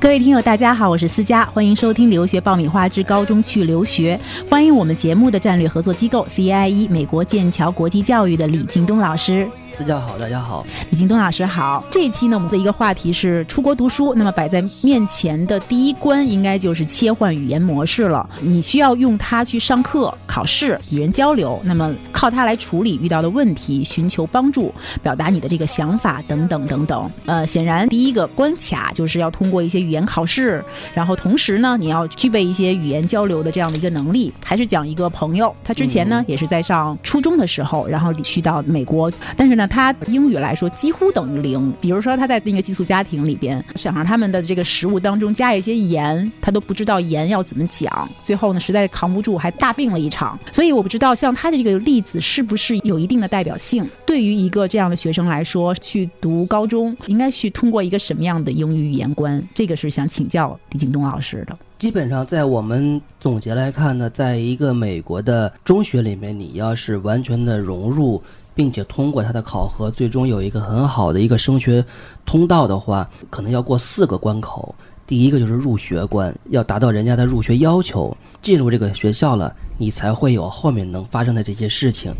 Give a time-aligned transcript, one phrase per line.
[0.00, 9.48] 各位听友，大家好，我是思佳，欢迎收听《留学爆米花之高中去留学》，欢迎我们节目的战略合作机构 CIE 美国剑桥国际教育的李敬东老师。
[9.74, 11.84] 私教好，大家好，李京东老师好。
[11.90, 14.14] 这一期呢，我们的一个话题是出国读书。
[14.14, 18.24] 那么摆在面前的第一关，应该就是切换语言模式了。
[18.40, 21.60] 你需要用它去上课、考试、与人交流。
[21.64, 27.10] 那么靠它来处理遇到的问题，寻求帮助，表达你的这个想法等等等等。
[27.26, 30.64] 呃，显然第一个关卡就是要通过一些语言考试，
[30.94, 34.32] 然后同时呢，你要具备一些语言交流的这样的一个能力。
[34.44, 39.63] 还是讲一个朋友，他之前呢也是在上初中的时候，然后去到美国，但是呢。
[39.68, 41.72] 他英语来说几乎等于零。
[41.80, 48.08] 比如说他在那个寄宿家庭里边，想让他们的这个食物当中加一些盐，他都不知道盐要怎么讲。
[48.22, 50.38] 最后呢，实在扛不住，还大病了一场。
[50.52, 53.88] 所以我不知道像他的这个例子是不是有一定的代表性。
[54.06, 59.42] 对于一个这样的学生来说，去读高中应该去通过一个什么样的英语语言关？
[59.54, 61.56] 这个是想请教李景东老师的。
[61.76, 68.22] 基本上在我们总结来看呢，在一个美国的中学里面，你要是完全的融入。
[68.54, 71.84] 并且通过他的考核，最终有一个很好的一个升学
[72.24, 74.74] 通道的话，可能要过四个关口。
[75.06, 82.10] 第一个就是入学关，要达到人家的入学要求，进入这个学校了，你才会有后面能发生的这些事情。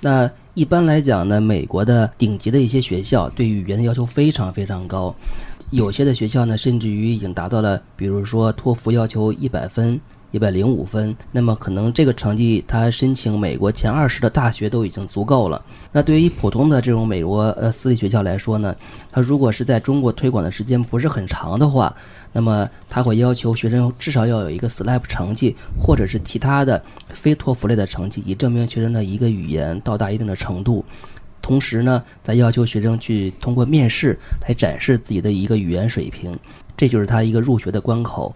[0.00, 5.14] 那一般来讲呢，美国的顶级的一些学校对语言的要求非常非常高，
[5.70, 10.00] 有些的学校呢，甚至于已经达到了，比如说托福要求一百分。
[10.30, 15.64] 一百零五分，那么可能这个成绩他申请美国前二十的大学都已经足够了。
[15.92, 18.74] 那对于普通的这种美国呃私立学校来说呢，
[19.12, 21.94] 他如果是在中国推广的时间不是很长的话，
[22.32, 30.84] 那么他会要求学生至少要有一个 SLAP 成绩，或者是其他的非托福类的成绩，以证明学生的一个语言到达一定的程度。
[31.44, 36.34] 同时呢，再要求学生去通过面试来展示自己的一个语言水平，
[36.74, 38.34] 这就是他一个入学的关口。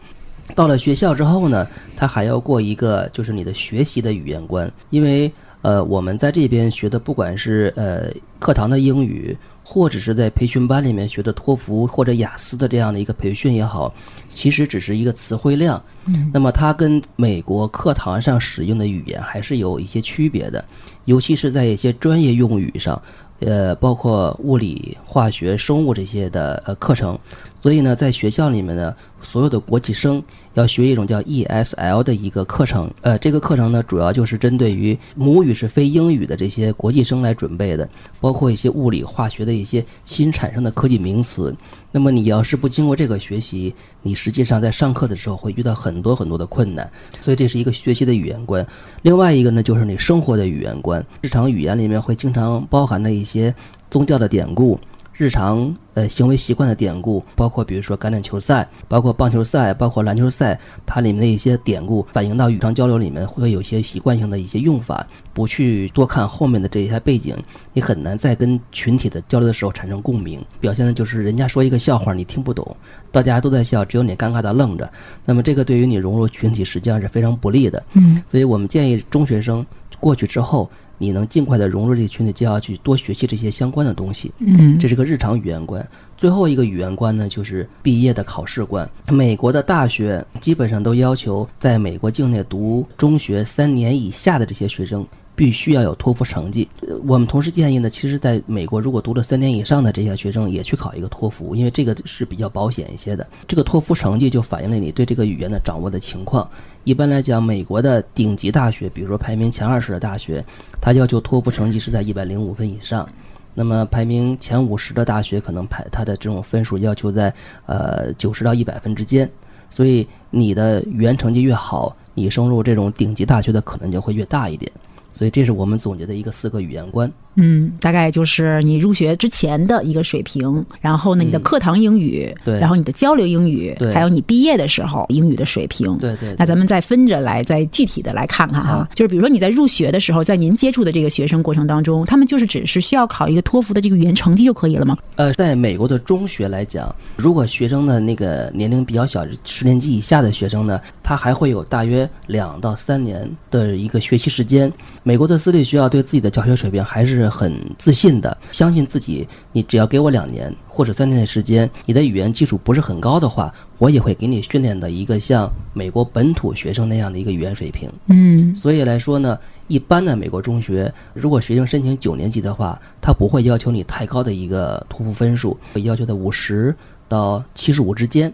[0.55, 1.67] 到了学校之后呢，
[1.97, 5.33] 他还要过一个就是你的学习的语言关，因为
[5.63, 9.35] 呃我们在这边学的不管是呃课堂的英语，
[9.71, 13.93] 或者是在培训班里面学的托福或者雅思的这样的一个培训也好，
[14.31, 15.79] 其实只是一个词汇量。
[16.07, 20.65] 嗯，那么它跟美国课堂上使用的语言还是有一些区别的，
[21.05, 23.01] 尤其是在一些专业用语上，
[23.41, 27.19] 呃，包括物理、化学、生物这些的呃课程。
[27.61, 30.23] 所以呢，在学校里面呢，所有的国际生
[30.55, 32.89] 要学一种叫 ESL 的一个课程。
[33.01, 37.89] 呃，这个课程呢，主要就是针对于母语是非英语的这些国际生来准备的，
[38.21, 41.53] 包括一些物理、化学的一些新产生的科技名词。
[41.91, 46.89] 那么你要是不经过这个学习，你实际上在上课的时候会遇到很多很多的困难。
[47.21, 48.65] 所以这是一个学习的语言观。
[49.03, 51.05] 另外一个呢，就是你生活的语言观。
[51.23, 53.53] 日常语言里面会经常包含的一些
[53.91, 54.79] 宗教的典故。
[55.19, 60.57] 日常呃行为习惯的典故，包括比如说橄榄球赛，包括棒球赛，包括篮球赛，
[60.87, 65.05] 它里面的一些典故反映到语常交流里面，会有一些习惯性的一些用法。
[65.35, 67.37] 不去多看后面的这些背景，
[67.73, 70.41] 你很难在跟群体的交流的时候产生共鸣。
[70.61, 72.77] 表现的就是人家说一个笑话你听不懂，
[73.11, 74.89] 大家都在笑，只有你尴尬的愣着。
[75.25, 77.83] 那么这个对于你融入群体实际上是非常不利的。
[77.95, 79.67] 嗯，所以我们建议中学生
[79.99, 80.71] 过去之后。
[80.99, 84.31] 你能尽快的融入这个群体，就要去多学习这些相关的东西。
[84.39, 85.87] 嗯，这是个日常语言观。
[86.17, 88.89] 最后一个语言观呢，就是毕业的考试观。
[89.09, 95.07] 美国的大学基本上都要求在美国境内读中学三年以下的这些学生。
[95.39, 96.69] 必须要有托福成绩。
[97.07, 103.25] 我们同时建议呢，其实在美国，如果读了三年以上的这些学生也去考一个托福，因为这个是比较保险一些的。
[103.47, 106.51] 这个托福成绩就反映了你对这个语言的掌握的情况。
[106.89, 110.43] 一般来讲，美国的顶级大学，比如说排名前二十的大学，
[110.81, 113.07] 它要求托福成绩是在一百零五分以上。
[113.53, 117.31] 那么排名前五十的大学，可能排它的这种分数要求在
[117.67, 119.31] 呃九十到一百分之间。
[119.69, 124.73] 所以你的语言成绩越好，你升入这种顶级大学的可能就会越大一点。
[125.13, 127.13] 所以这是我们总结的一个四个语言观。
[127.37, 136.35] 嗯，大概就是你入学之前的一个水平，然后呢，你的课堂英语，对，然后你的交流英语，对，还有你毕业的时候英语的水平，对对。
[136.37, 138.89] 那咱们再分着来，再具体的来看看哈。
[138.93, 144.99] 就是比如说你在入学的时候，在您接触的这个学生过程当中，他们就是只是需要考一个托福的这个语言成绩就可以了吗？
[145.15, 154.73] 呃，在美国的中学来讲，如果学生的那个年龄比较小，十年级以下的学生呢，他还会有大约两到三年的一个学习时间。
[155.05, 157.18] 美国的私立学校对自己的教学水平还是。
[157.19, 159.27] 是很自信的，相信自己。
[159.53, 167.91] 你只要给我两年或者三年的时间，你的语言基础不是很高的话，我也会给你训练的一个像美国本土学生那样的一个语言水平。
[168.07, 176.75] 嗯，所以来说呢，一般的美国中学，如果学生申请九年级的话，他不会要求你太高的一个托福分数，会要求在五十
[177.09, 178.33] 到七十五之间。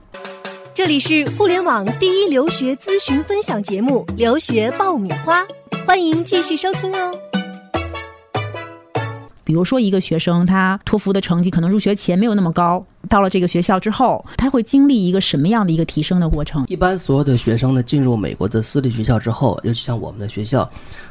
[0.74, 5.40] 这里是互联网第一留学咨询分享节目《留学爆米花》，
[5.86, 7.33] 欢迎继续收听哦。
[9.44, 16.64] 比如说，一个学生他托福的成绩可能入学前没有那么高，到了这个学校之后，他会经历一个什么样的一个提升的过程？
[16.68, 20.68] 一般所有的学生呢，进入美国的私立学校之后，尤其像我们的学校，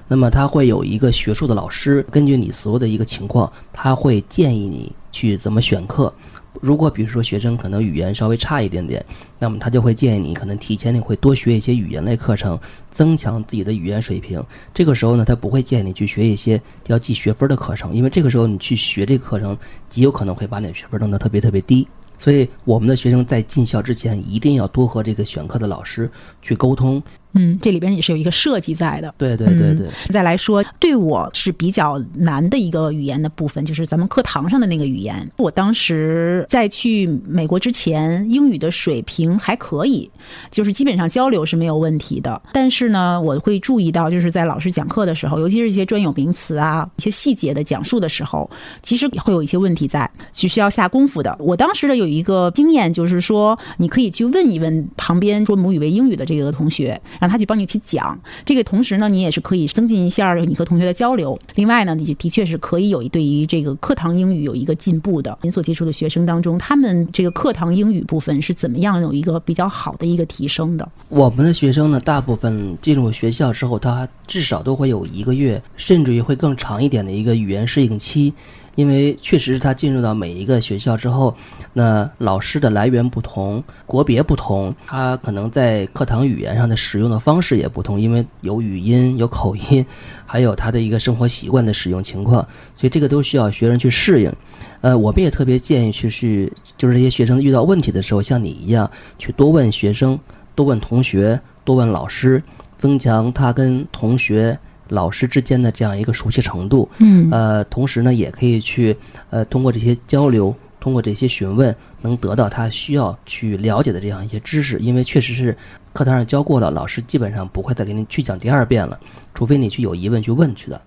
[0.07, 6.11] 那么他会有一个学术的老师，根据你所有的一个情况，他会建议你去怎么选课。
[6.61, 9.03] 如果比如说学生可能语言稍微差一点点，
[9.39, 12.57] 那么他就会建议你可能提前你会多学一些语言类课程，
[12.91, 14.43] 增强自己的语言水平。
[14.73, 19.57] 这个时候呢，他不会建议你去学一些要记学分的课程，因为这个时候你去学这个课程，
[19.89, 21.87] 极有可能会把你的学分弄得特别特别低。
[22.19, 26.09] 所以我们的学生在进校之前，一定要多和这个选课的老师
[26.41, 27.01] 去沟通。
[27.33, 29.13] 嗯，这里边也是有一个设计在的。
[29.17, 29.87] 对对对对。
[30.09, 35.29] 再来说，对我是比较难的一个语言的部分，就是咱们课堂上的那个语言。
[35.37, 40.09] 我当时在去美国之前，英语的水平还可以，
[40.51, 42.41] 就是基本上交流是没有问题的。
[42.53, 48.49] 但是呢，我会注意到，就是在老师讲课的时候，尤其是一些专有名词啊、一些细节的讲述的时候，
[48.81, 51.35] 其实会有一些问题在，是需要下功夫的。
[51.39, 57.01] 我当时的有一个经验，就是说，你可以去问一问旁边说母语为英语的这个同学。
[57.23, 61.39] 让他去帮你去讲，这个同时呢，你也是可以增进一下你和同学的交流。
[61.55, 65.37] 另外呢，你的确是可以有对于这个课堂英语有一个进步的。
[65.41, 70.85] 您所接触的学生当中，他们这个课堂英语部分是怎么样有一个比较好的一个提升的？
[71.07, 78.33] 我们的学生呢，大部分进入学校之后，他至少都会有一个月，甚至于会更长一点的一个语言适应期。
[78.75, 81.35] 因为确实是他进入到每一个学校之后，
[81.73, 89.85] 那老师的来源不同，国别不同，他可能在课堂语言上的使用的方式也不同，因为有语音、有口音，
[90.25, 92.41] 还有他的一个生活习惯的使用情况，
[92.75, 94.33] 所以这个都需要学生去适应。
[94.81, 98.89] 呃，我们也特别建议去去，就是这些学生遇到问题的时候，像你一样
[99.19, 100.19] 去多问学生、
[100.55, 102.41] 多问同学、多问老师，
[102.77, 104.57] 增强他跟同学。
[104.89, 108.95] 老师之间的这样一个熟悉程度，嗯，呃，同时呢，也可以去，
[109.29, 114.77] 呃，通过这些交流，通过这些询问，能得到他需要去了解的这样一些知识。
[114.79, 115.57] 因为确实是
[115.93, 118.99] 课堂上教过了，老师基本上不会再给你去讲第二遍了，
[119.33, 120.81] 除非你去有疑问去问去的。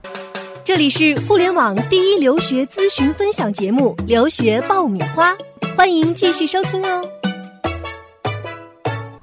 [0.65, 5.33] 这里是互联网第一留学咨询分享节目《留学爆米花》，
[5.77, 7.03] 欢迎继续收听哦。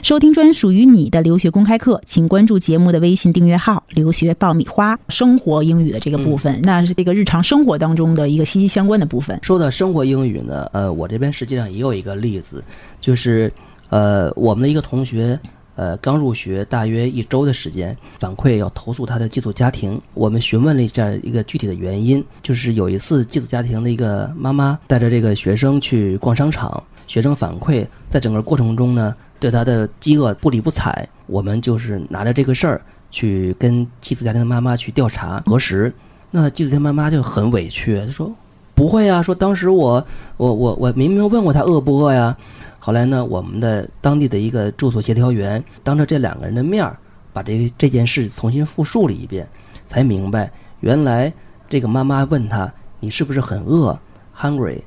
[0.03, 4.99] 收听专属于你的留学公开课，请关注节目的微信订阅号“留学爆米花”。
[5.07, 9.39] 生活英语的这个部分，那是这个日常生活当中的一个息息相关的部分。
[9.41, 12.61] 说到生活英语呢，呃，我这边实际上也有一个例子，
[12.99, 13.49] 就是
[13.91, 15.39] 呃，我们的一个同学，
[15.77, 19.97] 呃，刚入学大约一周的时间，反馈要投诉他的寄宿家庭。
[20.15, 29.15] 我们询问了一下一个具体的原因，就是有一次寄宿家庭的一个妈妈带着这个学生去逛商场，学生反馈在整个过程中呢。
[29.43, 32.81] 对他的饥饿不理不睬，我们就是拿着这个事儿
[33.11, 35.93] 去跟寄宿家庭的妈妈去调查核实。
[36.31, 38.33] 那寄宿家庭妈妈就很委屈，她说
[38.73, 40.07] ：“不会啊，说当时我
[40.37, 42.33] 我我我明明问过他饿不饿呀。”
[42.79, 46.95] 后来呢，我们的当地的一个住宿协调员当着这两个人的面儿，
[47.33, 49.45] 把这这件事重新复述了一遍，
[49.85, 50.49] 才明白
[50.79, 51.33] 原来
[51.67, 53.99] 这个妈妈问他：“你是不是很饿
[54.39, 54.81] ？”Hungry，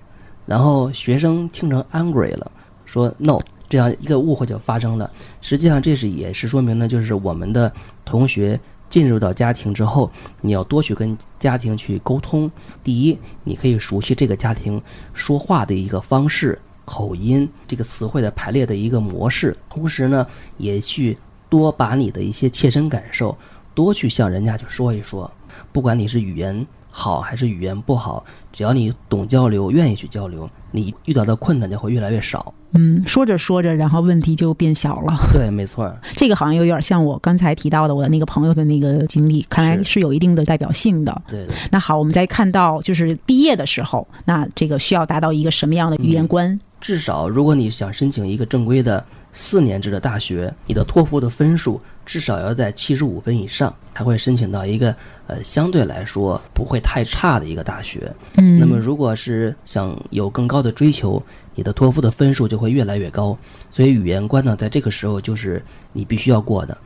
[0.46, 2.50] 然后学生听成 angry 了，
[2.86, 3.38] 说 “No”。
[3.68, 5.10] 这样一个误会就发生了。
[5.40, 7.72] 实际上，这是也是说明呢，就是我们的
[8.04, 8.58] 同学
[8.88, 12.50] 进入到家庭之后，你要多去跟家庭去沟通。
[12.84, 14.80] 第一，你可以熟悉这个家庭
[15.12, 19.56] 说话的一个方式、口音、这个词汇的排列的一个模式。
[19.68, 21.18] 同时呢，也去
[21.48, 23.36] 多把你的一些切身感受
[23.74, 25.30] 多去向人家去说一说。
[25.72, 26.66] 不管你是语言
[26.98, 32.54] 好还是语言不好，只要你懂交流、愿意去交流，你遇到的困难就会越来越少。
[32.72, 35.14] 嗯，说着说着，然后问题就变小了。
[35.30, 41.22] 对，没错，这个好像有点像我刚才提到的我的那个朋友的那个经历，看来是有一定的代表性的。
[41.28, 41.46] 对。
[41.70, 46.58] 那好，我们再看到就是毕业的时候，那这个需要达到一个什么样的语言关？
[46.80, 49.04] 至少，如果你想申请一个正规的
[49.38, 58.10] 四年制的大学，你的托福的分数至少要在七十五分以上，才会申请到一个呃相对来说不会太差的一个大学。
[58.38, 58.58] 嗯。
[58.58, 61.22] 那么，如果是想有更高的追求，
[61.54, 63.36] 你的托福的分数就会越来越高。
[63.70, 65.62] 所以，语言关呢，在这个时候就是
[65.92, 66.78] 你必须要过的，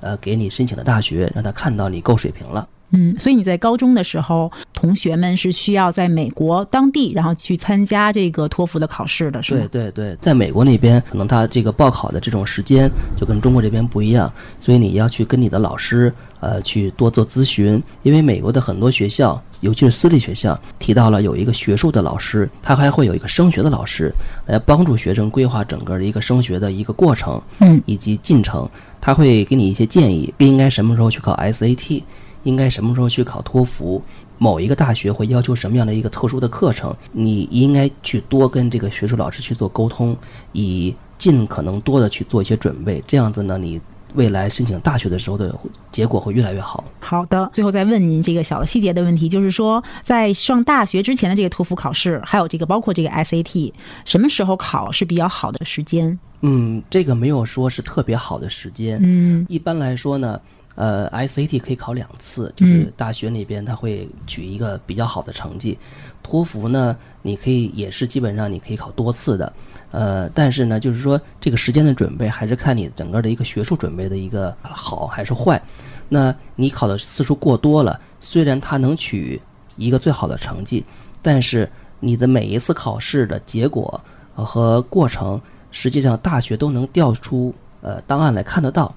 [0.00, 2.68] 呃，给你申请的大学让他看到你够水平了。
[2.90, 9.66] 嗯，所以你在高中的时候，同学们是需要在美国当地，然后去参加这个托福的考试的，是吗？
[9.72, 24.12] 对对对，在美国那边，可能他这个报考的这种时间就跟中国这边不一样，所以你要去跟你的老师呃去多做咨询，因为美国的很多学校，尤其是私立学校，提到了有一个学术的老师，他还会有一个升学的老师，
[24.46, 28.68] 来帮助学生规划整个的一个升学的一个过程，嗯，以及进程，
[29.00, 32.02] 他会给你一些建议，应该什么时候去考 SAT。
[32.44, 34.00] 应该什么时候去考托福？
[34.36, 36.94] 某一个大学会要求什么样的一个特殊的课程？
[37.12, 40.16] 你应该去多跟这个学术老师去做沟通，
[40.52, 43.02] 以尽可能多的去做一些准备。
[43.06, 43.80] 这样子呢，你
[44.14, 45.54] 未来申请大学的时候的
[45.92, 46.82] 结果会越来越好。
[46.98, 53.72] 好的，最后再问您这个小细节的问题，就是说，在上大学之前的这个托福考试，还有这个包括这个 SAT，
[54.04, 56.18] 什么时候考是比较好的时间？
[56.40, 58.98] 嗯，这个没有说是特别好的时间。
[59.00, 60.40] 嗯，一般来说呢。
[60.74, 65.78] 呃，SAT 可以考两次，就是大学那边他会举一个比较好的成绩。
[66.20, 69.52] 托福呢，你可以也是基本上你可以考多次的。
[69.92, 75.62] 呃，但是呢，就是说这个时间的准备还是看你整个的一个学术准备的一个好还是坏。
[76.08, 79.40] 那你考的次数过多了，虽然它能取
[79.76, 80.84] 一个最好的成绩，
[81.22, 84.00] 但是你的每一次考试的结果
[84.34, 85.40] 和过程，
[85.70, 88.92] 实际上大学都能调出呃档案来看得到。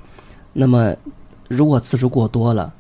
[0.54, 0.96] 那么。
[1.48, 2.74] 如果次数过多了，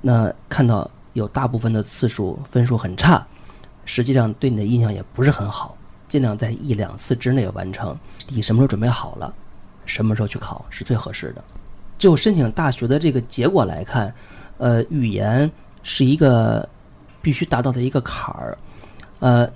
[0.00, 3.24] 那看到有大部分的次数分数很差，
[3.84, 5.76] 实际上对你的印象也不是很好。
[6.08, 7.98] 尽量在一两次之内完成。
[8.28, 9.32] 你什么时候准备好了，
[9.86, 11.42] 什么时候去考是最合适的。
[11.96, 14.12] 就申请大学的这个结果来看，
[14.58, 15.50] 呃，语言
[15.82, 16.68] 是一个
[17.22, 18.58] 必须达到的一个坎儿。
[19.20, 19.48] 呃，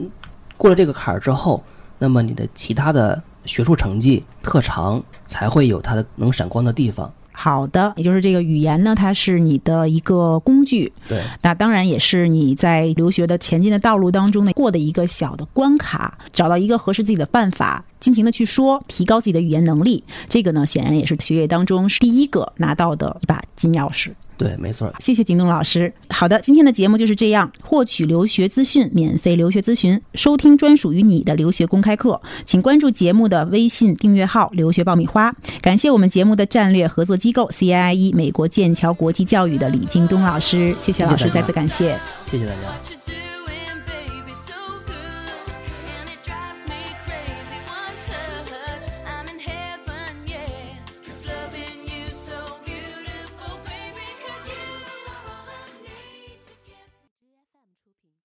[0.57, 1.63] 过了这个坎儿之后，
[1.99, 7.13] 那么你的其他的学术成绩、特长才会有它的能闪光的地方。
[7.39, 10.91] 好的，也就是这个语言呢，它是你的一个工具。
[11.07, 20.05] 对，那当然也是你在留学的前进的道路当中呢过的一个小的关卡，找到一个合适自己的办法，尽情的去说，提高自己的语言能力。
[20.29, 24.11] 这个呢，显然也是学业当中第一个拿到的一把金钥匙。
[24.39, 24.93] 对，没错。
[25.01, 25.91] 谢谢景东老师。
[26.11, 27.51] 好的，今天的节目就是这样。
[27.63, 35.35] 获取留学资讯，免费留学咨询，收听专属于你的留学公开课，请关注节目的微信订阅号“留学爆米花”。
[35.63, 41.99] 感谢我们节目的战略合作机构 CIE 美国剑桥国际教育的李京东老师，谢谢老师，再次感谢。
[42.31, 43.26] 谢谢大家。